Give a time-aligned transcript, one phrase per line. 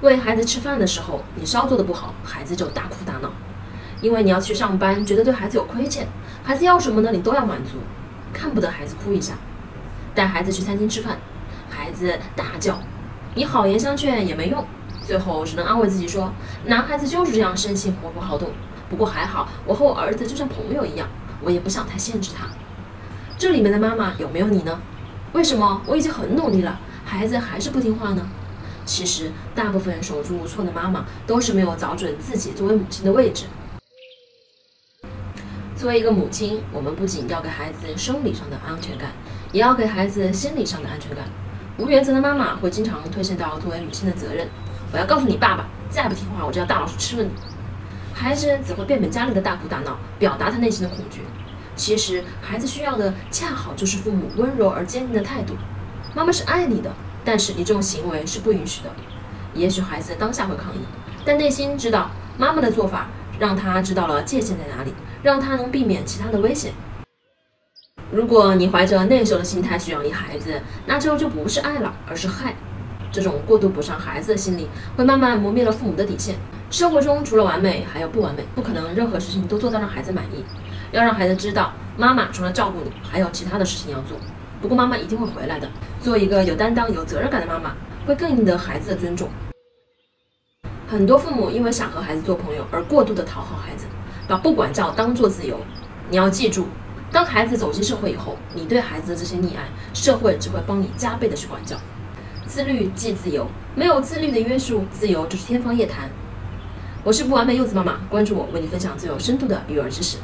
[0.00, 3.32] 喂孩子吃饭的时候，你稍做的不好，孩子就大哭大闹，
[4.00, 6.06] 因为你要去上班，觉得对孩子有亏欠，
[6.44, 7.78] 孩子要什么呢，你都要满足，
[8.32, 9.34] 看不得孩子哭一下。
[10.14, 11.18] 带孩子去餐厅吃饭，
[11.68, 12.78] 孩子大叫，
[13.34, 14.64] 你好言相劝也没用，
[15.04, 16.32] 最后只能安慰自己说，
[16.66, 18.50] 男孩子就是这样生性活泼好动，
[18.88, 21.08] 不过还好，我和我儿子就像朋友一样，
[21.42, 22.46] 我也不想太限制他。
[23.36, 24.78] 这里面的妈妈有没有你呢？
[25.32, 28.22] 为什么我已经很努力了，孩子还是不听话呢？
[28.88, 33.44] 其实，大部分手足无措的妈妈都是没有找准自己作为母亲的位置。
[35.76, 39.10] 作为一个母亲，我们不仅要给孩子生理上的安全感，
[39.52, 41.26] 也要给孩子心理上的安全感。
[41.76, 44.48] 无原则的妈妈会经常推卸到作为母亲的责任。
[44.90, 47.30] 我要告诉你爸爸，再不听话，我就要大老鼠吃了你。
[48.14, 51.20] 孩子只会变本加厉的大哭大闹，表达他内心的恐惧。
[51.76, 55.54] 其实，孩子需要的恰好就是父母温柔而坚定的态度。
[56.14, 56.90] 妈妈是爱你的。
[57.28, 58.88] 但是你这种行为是不允许的。
[59.52, 60.78] 也许孩子当下会抗议，
[61.26, 66.72] 但内心知道妈妈的做法让他知道了界限在哪里，让他能避免其他的危险。
[68.10, 72.54] 如果你怀着内疚的心态去养育孩子，那这就不是爱了，而是害。
[73.12, 76.36] 这种过度补偿孩子的心理，会慢慢磨灭了父母的底线。
[76.70, 80.42] 生活中除了完美，还有不完美，不可能任何事情都做到让孩子满意。
[80.92, 84.16] 要让孩子知道，妈妈除了照顾你，还有其他的事情要做。
[84.60, 85.68] 不过妈妈一定会回来的。
[86.00, 87.74] 做一个有担当、有责任感的妈妈，
[88.06, 89.28] 会更赢得孩子的尊重。
[90.86, 93.86] 很多父母因为想和孩子做朋友而过度的讨好孩子，
[94.26, 95.60] 把不管教当做自由。
[96.10, 96.66] 你要记住，
[97.12, 101.76] 当孩子走进社会以后，你对孩子的这些溺爱，社会只会帮你加倍的去管教。
[102.46, 106.08] 自律即自由，没有自律的约束，自由就是天方夜谭。
[107.04, 110.16] 我是不完美柚子妈妈，关注我，为你分享最有深度的育儿知识。